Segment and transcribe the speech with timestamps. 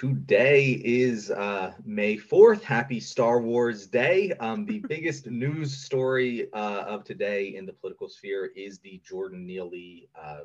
[0.00, 2.62] today is uh, May 4th.
[2.62, 4.30] Happy Star Wars Day.
[4.40, 9.46] Um, the biggest news story uh, of today in the political sphere is the Jordan
[9.46, 10.40] Neely uh,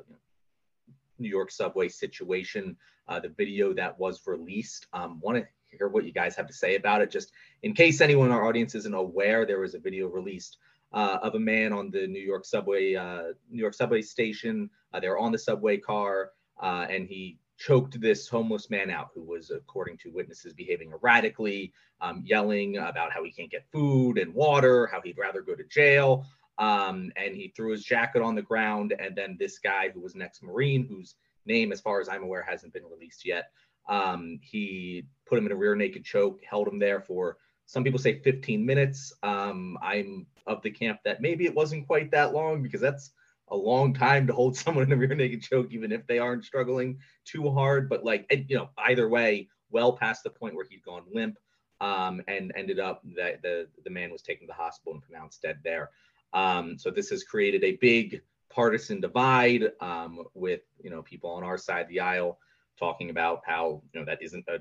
[1.18, 2.74] New York subway situation.
[3.08, 4.86] Uh, the video that was released.
[4.94, 5.46] Um, Want to
[5.76, 7.10] hear what you guys have to say about it?
[7.10, 7.32] Just
[7.62, 10.56] in case anyone in our audience isn't aware, there was a video released
[10.94, 14.70] uh, of a man on the New York subway, uh, New York subway station.
[14.98, 16.30] they're on the subway car,
[16.62, 22.22] and he choked this homeless man out who was, according to witnesses, behaving erratically, um,
[22.26, 26.26] yelling about how he can't get food and water, how he'd rather go to jail.
[26.58, 28.94] Um, and he threw his jacket on the ground.
[28.98, 31.14] And then this guy, who was an ex Marine, whose
[31.46, 33.50] name, as far as I'm aware, hasn't been released yet,
[33.88, 37.36] um, he put him in a rear naked choke, held him there for
[37.66, 39.12] some people say 15 minutes.
[39.22, 43.12] Um, I'm of the camp that maybe it wasn't quite that long because that's
[43.48, 46.44] a long time to hold someone in a rear naked choke, even if they aren't
[46.44, 47.88] struggling too hard.
[47.88, 51.38] But like, you know, either way, well past the point where he'd gone limp,
[51.80, 55.42] um, and ended up that the the man was taken to the hospital and pronounced
[55.42, 55.90] dead there.
[56.32, 61.42] Um, so this has created a big partisan divide um, with you know people on
[61.42, 62.38] our side of the aisle
[62.78, 64.58] talking about how you know that isn't a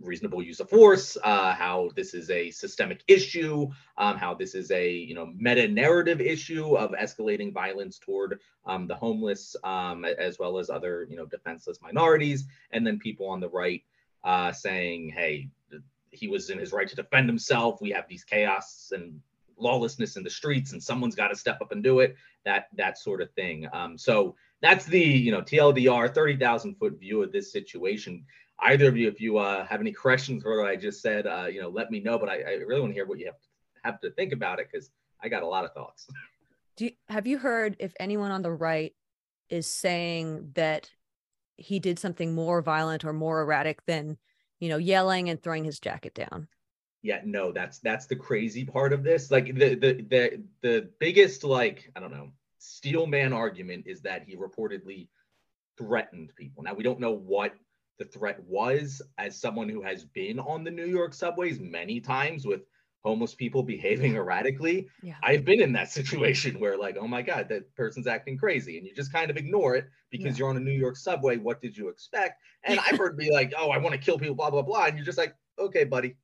[0.00, 4.70] reasonable use of force, uh, how this is a systemic issue, um, how this is
[4.70, 10.38] a you know meta narrative issue of escalating violence toward um, the homeless, um, as
[10.38, 13.82] well as other you know defenseless minorities, and then people on the right
[14.24, 15.48] uh, saying, hey,
[16.10, 17.80] he was in his right to defend himself.
[17.80, 19.20] We have these chaos and
[19.58, 22.16] lawlessness in the streets, and someone's got to step up and do it.
[22.44, 23.68] That that sort of thing.
[23.72, 28.24] Um, so that's the you know TLDR, thirty thousand foot view of this situation
[28.64, 31.46] either of you, if you uh, have any questions for what I just said, uh,
[31.46, 32.18] you know, let me know.
[32.18, 33.48] But I, I really want to hear what you have to,
[33.84, 34.90] have to think about it because
[35.22, 36.06] I got a lot of thoughts.
[36.76, 38.92] Do you, have you heard if anyone on the right
[39.48, 40.90] is saying that
[41.56, 44.18] he did something more violent or more erratic than,
[44.58, 46.48] you know, yelling and throwing his jacket down?
[47.02, 49.30] Yeah, no, that's that's the crazy part of this.
[49.30, 52.30] Like the the the the biggest like I don't know
[52.64, 55.08] steel man argument is that he reportedly
[55.76, 56.62] threatened people.
[56.62, 57.54] Now we don't know what
[57.98, 62.46] the threat was as someone who has been on the New York subways many times
[62.46, 62.62] with
[63.04, 64.88] homeless people behaving erratically.
[65.02, 65.14] Yeah.
[65.22, 68.78] I've been in that situation where like, oh my God, that person's acting crazy.
[68.78, 70.44] And you just kind of ignore it because yeah.
[70.44, 71.36] you're on a New York subway.
[71.36, 72.40] What did you expect?
[72.64, 74.86] And I've heard be like, oh, I want to kill people, blah, blah, blah.
[74.86, 76.16] And you're just like, okay, buddy,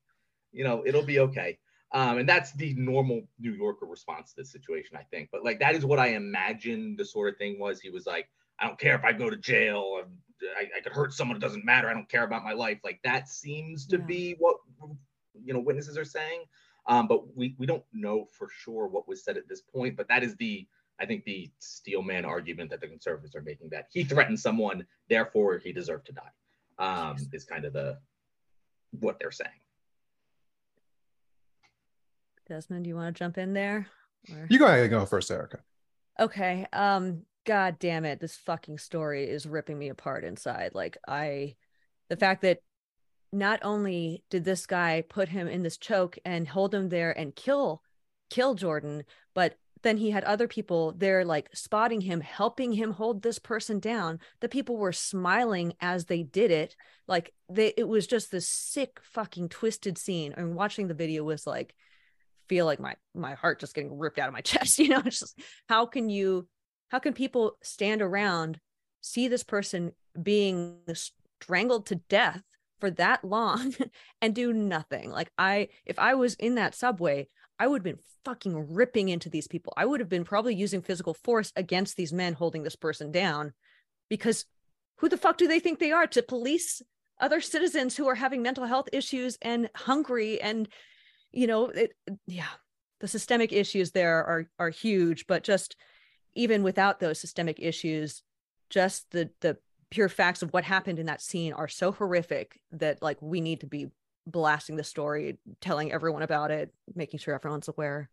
[0.52, 1.58] you know, it'll be okay.
[1.92, 5.28] Um, and that's the normal New Yorker response to this situation, I think.
[5.32, 7.81] But like that is what I imagine the sort of thing was.
[7.81, 8.28] He was like,
[8.60, 10.03] I don't care if I go to jail.
[10.59, 11.37] I, I could hurt someone.
[11.37, 11.88] It doesn't matter.
[11.88, 12.78] I don't care about my life.
[12.84, 14.04] Like that seems to yeah.
[14.04, 14.56] be what
[15.44, 16.44] you know witnesses are saying.
[16.87, 19.97] Um, but we we don't know for sure what was said at this point.
[19.97, 20.66] But that is the
[20.99, 25.59] I think the steelman argument that the conservatives are making that he threatened someone, therefore
[25.59, 26.31] he deserved to die.
[26.78, 27.99] Um, is kind of the
[28.99, 29.50] what they're saying.
[32.49, 33.87] Desmond, do you want to jump in there?
[34.31, 34.47] Or...
[34.50, 35.60] You go ahead and go first, Erica.
[36.19, 36.66] Okay.
[36.72, 40.72] Um, god damn it this fucking story is ripping me apart inside.
[40.74, 41.56] Like i
[42.08, 42.58] the fact that
[43.32, 47.36] not only did this guy put him in this choke and hold him there and
[47.36, 47.82] kill
[48.28, 53.22] kill jordan but then he had other people there like spotting him helping him hold
[53.22, 54.20] this person down.
[54.40, 56.76] The people were smiling as they did it.
[57.08, 60.34] Like they it was just this sick fucking twisted scene.
[60.36, 61.74] And watching the video was like
[62.48, 65.02] feel like my my heart just getting ripped out of my chest you know?
[65.04, 66.46] It's just how can you
[66.90, 68.60] how can people stand around
[69.00, 70.78] see this person being
[71.40, 72.42] strangled to death
[72.78, 73.74] for that long
[74.22, 75.10] and do nothing?
[75.10, 77.28] Like i if i was in that subway
[77.58, 79.72] i would have been fucking ripping into these people.
[79.76, 83.52] I would have been probably using physical force against these men holding this person down
[84.08, 84.44] because
[84.98, 86.82] who the fuck do they think they are to police
[87.20, 90.68] other citizens who are having mental health issues and hungry and
[91.32, 91.92] you know it
[92.26, 92.46] yeah
[93.00, 95.76] the systemic issues there are are huge but just
[96.40, 98.22] even without those systemic issues
[98.70, 99.58] just the the
[99.90, 103.60] pure facts of what happened in that scene are so horrific that like we need
[103.60, 103.88] to be
[104.26, 108.08] blasting the story telling everyone about it making sure everyone's aware.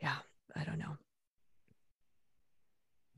[0.00, 0.16] Yeah
[0.54, 0.96] i don't know.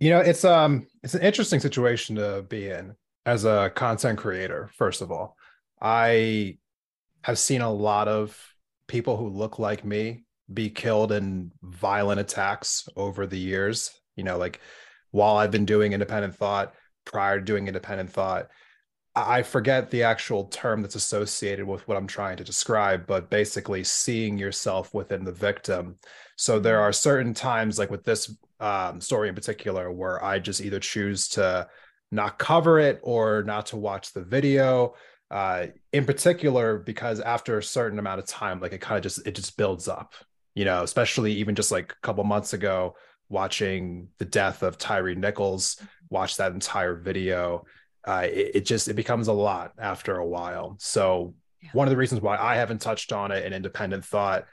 [0.00, 4.70] You know it's um it's an interesting situation to be in as a content creator
[4.74, 5.36] first of all.
[5.80, 6.58] I
[7.22, 8.36] have seen a lot of
[8.88, 13.90] people who look like me be killed in violent attacks over the years.
[14.18, 14.60] You know, like
[15.10, 16.74] while I've been doing independent thought,
[17.04, 18.48] prior to doing independent thought,
[19.16, 23.82] I forget the actual term that's associated with what I'm trying to describe, but basically
[23.82, 25.96] seeing yourself within the victim.
[26.36, 30.60] So there are certain times, like with this um, story in particular, where I just
[30.60, 31.68] either choose to
[32.10, 34.94] not cover it or not to watch the video
[35.30, 39.26] uh, in particular because after a certain amount of time like it kind of just
[39.26, 40.14] it just builds up
[40.54, 42.94] you know especially even just like a couple months ago
[43.28, 45.80] watching the death of Tyre Nichols
[46.10, 47.64] watch that entire video
[48.06, 51.68] uh, it, it, just it becomes a lot after a while so yeah.
[51.72, 54.46] one of the reasons why i haven't touched on it in independent thought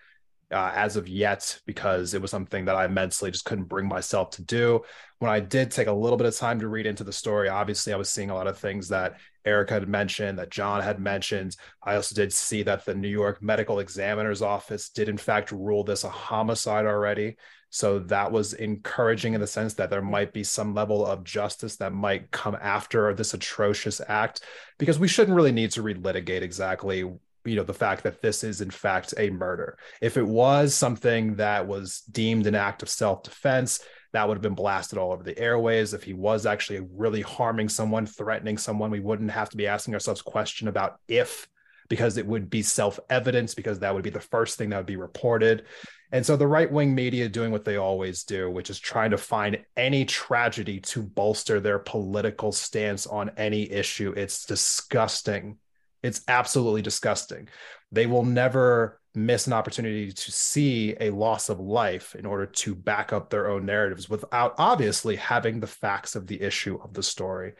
[0.52, 4.30] uh, as of yet because it was something that I mentally just couldn't bring myself
[4.32, 4.84] to do.
[5.20, 7.94] When I did take a little bit of time to read into the story, obviously
[7.94, 11.56] I was seeing a lot of things that Eric had mentioned, that John had mentioned.
[11.84, 15.84] I also did see that the New York Medical Examiner's Office did, in fact, rule
[15.84, 17.38] this a homicide already.
[17.70, 21.76] So that was encouraging in the sense that there might be some level of justice
[21.78, 24.42] that might come after this atrocious act,
[24.78, 27.04] because we shouldn't really need to relitigate exactly
[27.46, 31.36] you know the fact that this is in fact a murder if it was something
[31.36, 33.82] that was deemed an act of self-defense
[34.16, 35.94] that would have been blasted all over the airways.
[35.94, 39.94] If he was actually really harming someone threatening someone we wouldn't have to be asking
[39.94, 41.48] ourselves question about if
[41.88, 44.96] because it would be self-evident because that would be the first thing that would be
[44.96, 45.66] reported.
[46.12, 49.64] And so the right-wing media doing what they always do which is trying to find
[49.78, 54.14] any tragedy to bolster their political stance on any issue.
[54.16, 55.58] It's disgusting.
[56.02, 57.50] It's absolutely disgusting.
[57.92, 62.76] They will never miss an opportunity to see a loss of life in order to
[62.76, 67.04] back up their own narratives without obviously having the facts of the issue of the
[67.04, 67.54] story.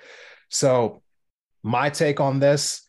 [0.50, 1.02] So,
[1.64, 2.86] my take on this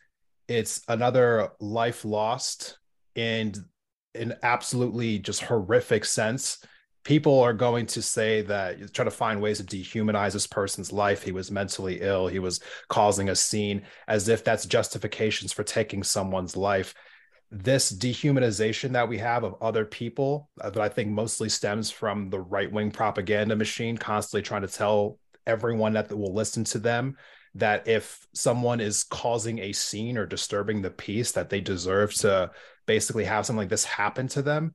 [0.47, 2.77] it's another life lost
[3.15, 3.53] in
[4.15, 6.59] an absolutely just horrific sense.
[7.03, 10.91] People are going to say that you try to find ways to dehumanize this person's
[10.91, 11.23] life.
[11.23, 12.27] He was mentally ill.
[12.27, 12.59] He was
[12.89, 16.93] causing a scene as if that's justifications for taking someone's life
[17.49, 22.29] this dehumanization that we have of other people uh, that i think mostly stems from
[22.29, 27.15] the right-wing propaganda machine constantly trying to tell everyone that will listen to them
[27.55, 32.51] that if someone is causing a scene or disturbing the peace that they deserve to
[32.85, 34.73] basically have something like this happen to them.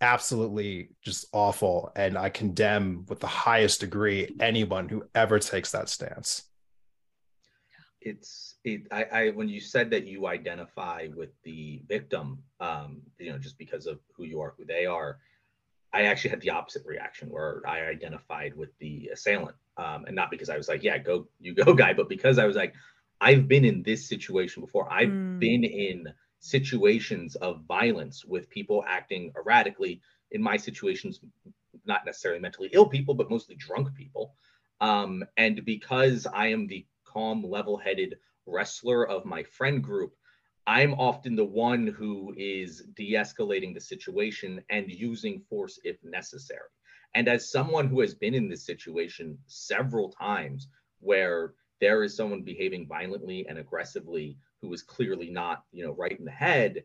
[0.00, 5.88] Absolutely just awful and i condemn with the highest degree anyone who ever takes that
[5.88, 6.44] stance.
[8.00, 13.30] It's it I, I when you said that you identify with the victim um you
[13.30, 15.18] know just because of who you are who they are
[15.92, 20.30] i actually had the opposite reaction where i identified with the assailant um and not
[20.30, 22.74] because i was like yeah go you go guy but because i was like
[23.20, 25.38] i've been in this situation before i've mm.
[25.38, 26.12] been in
[26.46, 30.00] situations of violence with people acting erratically.
[30.30, 31.20] In my situations,
[31.84, 34.34] not necessarily mentally ill people, but mostly drunk people.
[34.80, 40.14] Um, and because I am the calm, level headed wrestler of my friend group,
[40.66, 46.68] I'm often the one who is de escalating the situation and using force if necessary.
[47.14, 50.68] And as someone who has been in this situation several times
[51.00, 56.18] where there is someone behaving violently and aggressively who is clearly not, you know, right
[56.18, 56.84] in the head,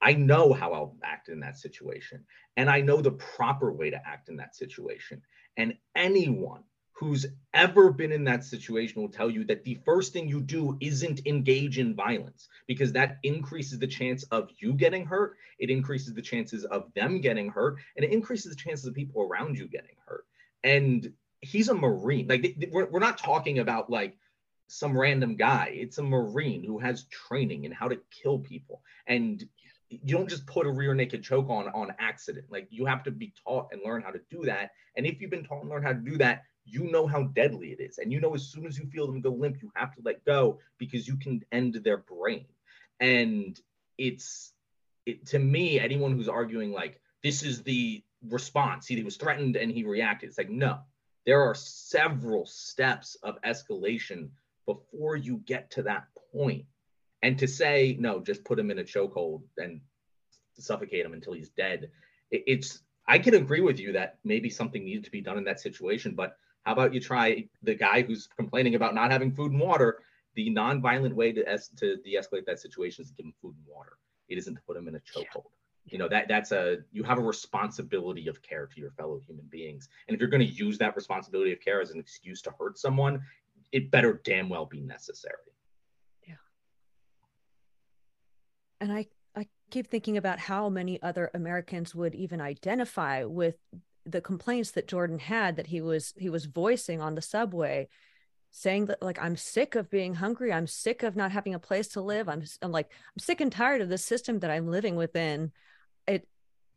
[0.00, 2.24] I know how I'll act in that situation.
[2.56, 5.22] And I know the proper way to act in that situation.
[5.56, 6.64] And anyone
[6.98, 10.76] who's ever been in that situation will tell you that the first thing you do
[10.80, 15.36] isn't engage in violence because that increases the chance of you getting hurt.
[15.60, 19.22] It increases the chances of them getting hurt and it increases the chances of people
[19.22, 20.24] around you getting hurt.
[20.64, 22.26] And he's a Marine.
[22.26, 24.16] Like, we're, we're not talking about like,
[24.70, 25.72] some random guy.
[25.72, 28.82] It's a Marine who has training in how to kill people.
[29.06, 29.42] And
[29.88, 32.46] you don't just put a rear naked choke on on accident.
[32.50, 34.72] Like you have to be taught and learn how to do that.
[34.96, 37.68] And if you've been taught and learned how to do that, you know how deadly
[37.68, 37.98] it is.
[37.98, 40.24] And you know as soon as you feel them go limp, you have to let
[40.24, 42.46] go because you can end their brain.
[43.00, 43.58] And
[43.96, 44.52] it's
[45.06, 49.70] it to me, anyone who's arguing like this is the response, he was threatened and
[49.70, 50.28] he reacted.
[50.28, 50.80] It's like, no,
[51.26, 54.30] there are several steps of escalation
[54.66, 56.64] before you get to that point.
[57.22, 59.80] And to say, no, just put him in a chokehold and
[60.58, 61.90] suffocate him until he's dead.
[62.30, 65.60] It's, I can agree with you that maybe something needed to be done in that
[65.60, 66.36] situation, but
[66.68, 70.00] how about you try the guy who's complaining about not having food and water?
[70.34, 73.64] The non-violent way to, es- to de-escalate that situation is to give him food and
[73.66, 73.96] water.
[74.28, 75.46] It isn't to put him in a chokehold.
[75.86, 75.92] Yeah.
[75.92, 79.46] You know that that's a you have a responsibility of care to your fellow human
[79.46, 82.50] beings, and if you're going to use that responsibility of care as an excuse to
[82.58, 83.22] hurt someone,
[83.72, 85.48] it better damn well be necessary.
[86.26, 86.34] Yeah.
[88.82, 93.56] And I I keep thinking about how many other Americans would even identify with
[94.10, 97.88] the complaints that Jordan had that he was he was voicing on the subway
[98.50, 101.88] saying that like I'm sick of being hungry, I'm sick of not having a place
[101.88, 102.28] to live.
[102.28, 105.52] I'm I'm like I'm sick and tired of the system that I'm living within.
[106.06, 106.26] It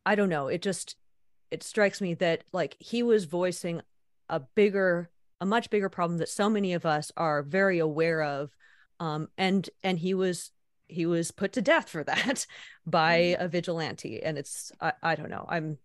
[0.05, 0.95] I don't know, it just
[1.49, 3.81] it strikes me that like he was voicing
[4.29, 5.09] a bigger
[5.39, 8.55] a much bigger problem that so many of us are very aware of
[8.99, 10.51] um, and and he was
[10.87, 12.45] he was put to death for that
[12.85, 13.43] by mm.
[13.43, 15.77] a vigilante and it's I, I don't know i'm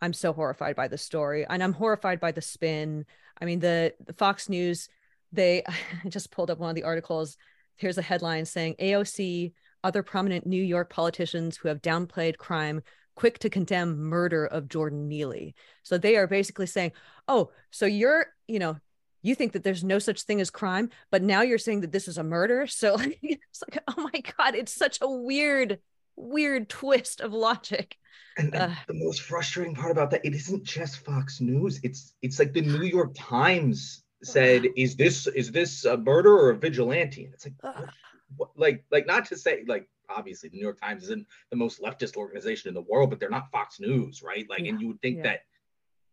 [0.00, 3.04] i'm so horrified by the story and i'm horrified by the spin.
[3.40, 4.88] I mean the, the fox news
[5.32, 5.62] they
[6.08, 7.36] just pulled up one of the articles.
[7.76, 9.52] Here's a headline saying aoc
[9.84, 12.82] other prominent new york politicians who have downplayed crime
[13.14, 15.54] quick to condemn murder of jordan neely.
[15.82, 16.92] So they are basically saying
[17.28, 18.78] oh so you're you know
[19.26, 22.08] you think that there's no such thing as crime, but now you're saying that this
[22.08, 22.66] is a murder.
[22.76, 25.78] So it's like, oh my God, it's such a weird,
[26.16, 27.96] weird twist of logic.
[28.38, 31.80] And, uh, the most frustrating part about that, it isn't just Fox News.
[31.82, 36.50] It's it's like the New York Times said, "Is this is this a murder or
[36.50, 37.88] a vigilante?" And it's like, what,
[38.36, 41.82] what, like like not to say like obviously the New York Times isn't the most
[41.82, 44.46] leftist organization in the world, but they're not Fox News, right?
[44.48, 45.22] Like, yeah, and you would think yeah.
[45.24, 45.40] that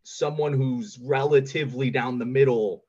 [0.04, 2.86] someone who's relatively down the middle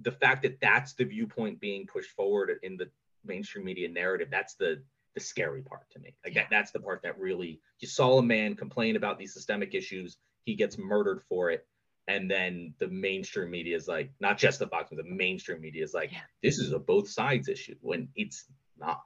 [0.00, 2.88] the fact that that's the viewpoint being pushed forward in the
[3.24, 4.82] mainstream media narrative that's the
[5.14, 6.14] the scary part to me.
[6.24, 9.74] Like that that's the part that really you saw a man complain about these systemic
[9.74, 11.66] issues he gets murdered for it
[12.06, 15.82] and then the mainstream media is like not just the fox but the mainstream media
[15.82, 16.18] is like yeah.
[16.42, 18.44] this is a both sides issue when it's
[18.78, 19.02] not.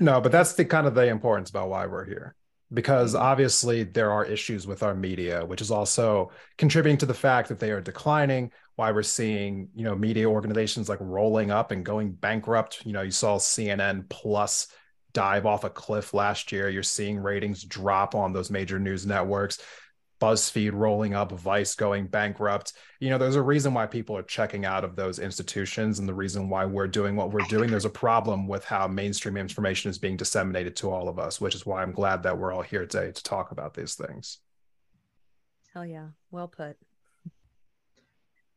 [0.00, 2.34] No but that's the kind of the importance about why we're here
[2.72, 3.22] because mm-hmm.
[3.22, 7.58] obviously there are issues with our media which is also contributing to the fact that
[7.58, 12.12] they are declining why we're seeing you know media organizations like rolling up and going
[12.12, 12.84] bankrupt.
[12.84, 14.68] You know you saw cnn plus
[15.12, 16.68] dive off a cliff last year.
[16.68, 19.58] You're seeing ratings drop on those major news networks
[20.20, 22.72] BuzzFeed rolling up, Vice going bankrupt.
[23.00, 26.14] You know, there's a reason why people are checking out of those institutions and the
[26.14, 27.70] reason why we're doing what we're doing.
[27.70, 31.54] There's a problem with how mainstream information is being disseminated to all of us, which
[31.54, 34.38] is why I'm glad that we're all here today to talk about these things.
[35.74, 36.08] Hell yeah.
[36.30, 36.76] Well put.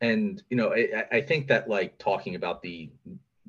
[0.01, 2.89] And, you know, I, I think that like talking about the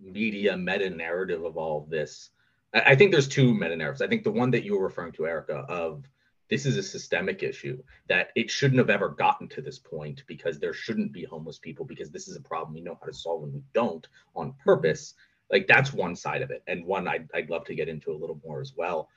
[0.03, 2.31] media meta narrative of all of this,
[2.75, 4.03] I, I think there's two meta narratives.
[4.03, 6.09] I think the one that you were referring to, Erica, of
[6.51, 10.59] this is a systemic issue that it shouldn't have ever gotten to this point because
[10.59, 13.45] there shouldn't be homeless people because this is a problem we know how to solve
[13.45, 15.15] and we don't on purpose.
[15.51, 18.19] Like that's one side of it and one I'd, I'd love to get into a
[18.19, 19.09] little more as well.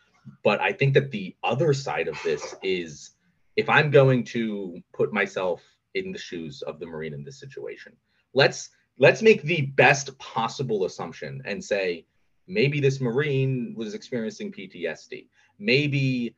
[0.44, 3.12] But i think that the other side of this is
[3.56, 5.62] if i'm going to put myself
[5.96, 7.94] in the shoes of the marine in this situation
[8.34, 12.06] let's let's make the best possible assumption and say
[12.48, 15.28] maybe this marine was experiencing ptsd
[15.60, 16.36] maybe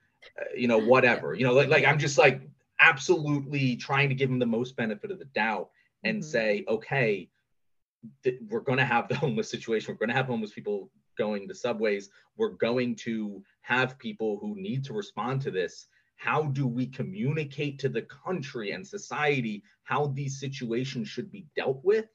[0.55, 1.34] you know, whatever.
[1.34, 2.41] You know, like like I'm just like
[2.79, 5.70] absolutely trying to give him the most benefit of the doubt
[6.03, 6.29] and mm-hmm.
[6.29, 7.29] say, okay,
[8.24, 9.94] th- we're going to have the homeless situation.
[9.94, 12.10] We're going to have homeless people going to subways.
[12.38, 15.88] We're going to have people who need to respond to this.
[16.17, 21.84] How do we communicate to the country and society how these situations should be dealt
[21.84, 22.08] with?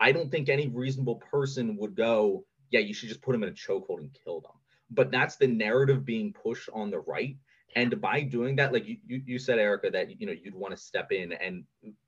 [0.00, 3.50] I don't think any reasonable person would go, yeah, you should just put them in
[3.50, 4.52] a chokehold and kill them
[4.94, 7.36] but that's the narrative being pushed on the right
[7.74, 10.74] and by doing that like you, you, you said erica that you know you'd want
[10.74, 11.64] to step in and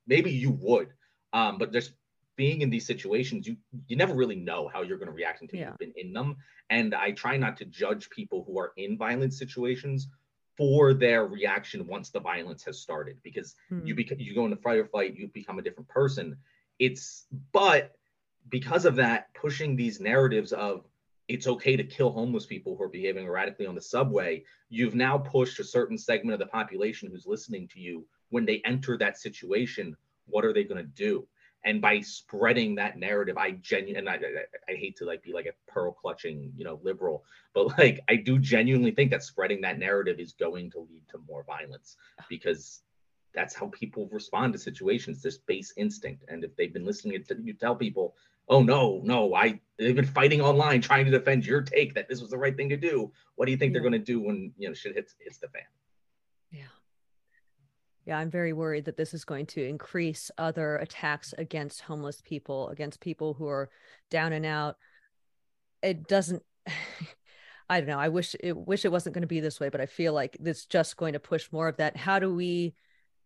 [0.07, 0.89] maybe you would
[1.33, 1.91] um, but just
[2.35, 3.55] being in these situations you
[3.87, 5.69] you never really know how you're going to react until yeah.
[5.69, 6.35] you've been in them
[6.69, 10.07] and i try not to judge people who are in violent situations
[10.57, 13.85] for their reaction once the violence has started because hmm.
[13.85, 16.37] you become you go into fight or flight you become a different person
[16.79, 17.95] it's but
[18.49, 20.85] because of that pushing these narratives of
[21.27, 25.17] it's okay to kill homeless people who are behaving erratically on the subway, you've now
[25.17, 28.05] pushed a certain segment of the population who's listening to you.
[28.29, 29.95] When they enter that situation,
[30.27, 31.27] what are they going to do?
[31.63, 35.33] And by spreading that narrative, I genuinely, and I, I, I, hate to like be
[35.33, 37.23] like a pearl clutching, you know, liberal,
[37.55, 41.17] but like I do genuinely think that spreading that narrative is going to lead to
[41.27, 41.97] more violence
[42.29, 42.83] because
[43.33, 45.23] that's how people respond to situations.
[45.23, 48.15] This base instinct, and if they've been listening to you tell people
[48.47, 52.21] oh no, no, I they've been fighting online trying to defend your take that this
[52.21, 53.11] was the right thing to do.
[53.35, 53.73] What do you think yeah.
[53.73, 55.63] they're going to do when you know shit hits hits the fan?
[56.51, 56.63] Yeah.
[58.05, 62.69] Yeah, I'm very worried that this is going to increase other attacks against homeless people,
[62.69, 63.71] against people who are
[64.11, 64.77] down and out.
[65.81, 66.43] It doesn't
[67.69, 67.99] I don't know.
[67.99, 70.37] I wish it wish it wasn't going to be this way, but I feel like
[70.39, 71.97] it's just going to push more of that.
[71.97, 72.75] How do we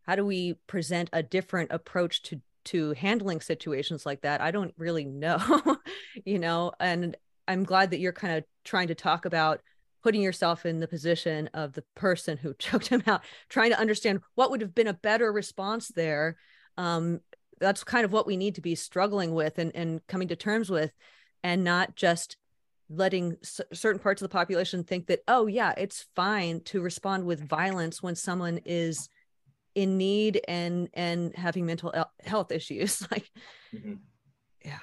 [0.04, 4.74] how do we present a different approach to to handling situations like that i don't
[4.78, 5.78] really know
[6.26, 7.16] you know and
[7.48, 9.62] i'm glad that you're kind of trying to talk about
[10.04, 14.22] putting yourself in the position of the person who choked him out trying to understand
[14.36, 16.38] what would have been a better response there.
[16.78, 17.20] Um,
[17.60, 20.70] that's kind of what we need to be struggling with and, and coming to terms
[20.70, 20.94] with
[21.44, 22.38] and not just
[22.90, 27.26] letting c- certain parts of the population think that oh yeah it's fine to respond
[27.26, 29.10] with violence when someone is
[29.76, 33.30] in need and and having mental health issues like
[33.74, 33.94] mm-hmm.
[34.66, 34.80] yeah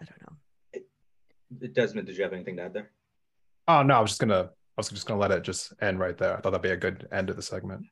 [0.00, 2.90] i don't know desmond did you have anything to add there
[3.68, 6.18] oh no i was just gonna i was just gonna let it just end right
[6.18, 7.84] there i thought that'd be a good end of the segment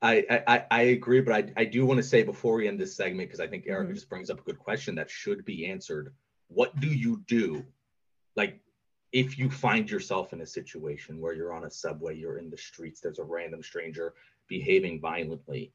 [0.00, 2.94] I, I, I agree, but I, I do want to say before we end this
[2.94, 3.94] segment, because I think Eric mm-hmm.
[3.94, 6.14] just brings up a good question that should be answered.
[6.46, 7.64] What do you do?
[8.36, 8.60] Like,
[9.10, 12.56] if you find yourself in a situation where you're on a subway, you're in the
[12.56, 14.14] streets, there's a random stranger
[14.48, 15.72] behaving violently,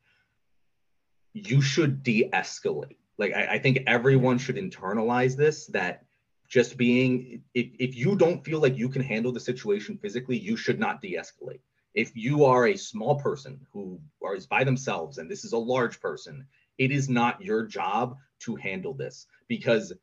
[1.33, 2.97] you should de escalate.
[3.17, 6.05] Like, I, I think everyone should internalize this that
[6.49, 10.57] just being, if, if you don't feel like you can handle the situation physically, you
[10.57, 11.61] should not de escalate
[11.93, 13.99] if you are a small person who
[14.35, 16.45] is by themselves and this is a large person,
[16.77, 19.93] it is not your job to handle this because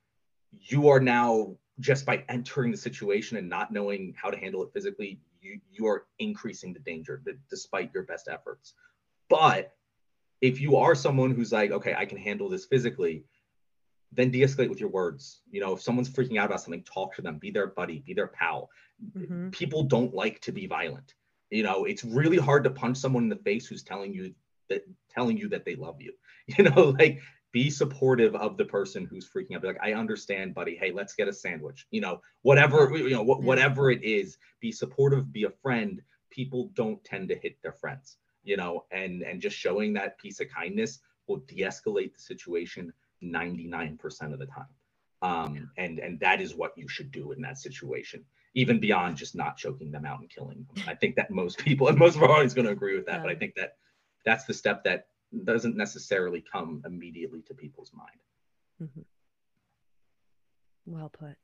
[0.52, 4.72] you are now just by entering the situation and not knowing how to handle it
[4.72, 8.74] physically, you, you are increasing the danger despite your best efforts.
[9.28, 9.72] But
[10.40, 13.24] if you are someone who's like, okay, I can handle this physically,
[14.12, 15.42] then de-escalate with your words.
[15.50, 18.14] You know, if someone's freaking out about something, talk to them, be their buddy, be
[18.14, 18.70] their pal.
[19.16, 19.50] Mm-hmm.
[19.50, 21.14] People don't like to be violent.
[21.50, 24.34] You know, it's really hard to punch someone in the face who's telling you
[24.68, 26.12] that telling you that they love you.
[26.58, 27.20] You know, like
[27.52, 29.62] be supportive of the person who's freaking out.
[29.62, 30.76] Be like, I understand, buddy.
[30.76, 31.86] Hey, let's get a sandwich.
[31.90, 34.38] You know, whatever you know, wh- whatever it is.
[34.60, 35.32] Be supportive.
[35.32, 36.00] Be a friend.
[36.30, 38.18] People don't tend to hit their friends.
[38.44, 42.92] You know, and and just showing that piece of kindness will de-escalate the situation
[43.22, 44.64] 99% of the time.
[45.22, 49.34] Um, and and that is what you should do in that situation even beyond just
[49.34, 50.84] not choking them out and killing them.
[50.88, 53.16] I think that most people and most of our audience going to agree with that,
[53.16, 53.22] yeah.
[53.22, 53.76] but I think that
[54.24, 55.06] that's the step that
[55.44, 58.90] doesn't necessarily come immediately to people's mind.
[58.90, 59.02] Mm-hmm.
[60.86, 61.36] Well put.